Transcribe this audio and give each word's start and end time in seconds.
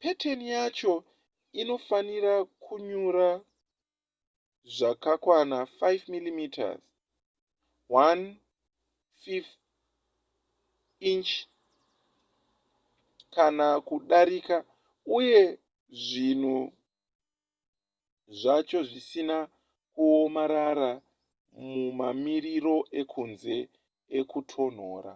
peteni 0.00 0.44
yacho 0.56 0.92
inofanira 1.60 2.34
kunyura 2.64 3.28
zvakakwana 4.74 5.58
5mm 5.80 6.40
1/5 7.90 9.44
inch 11.12 11.32
kana 13.34 13.66
kudarika 13.88 14.56
uye 15.18 15.42
zvinhu 16.04 16.58
zvacho 18.38 18.78
zvisina 18.88 19.36
kuomarara 19.94 20.90
mumamiriro 21.68 22.76
ekunze 23.00 23.56
ekutonhora 24.18 25.14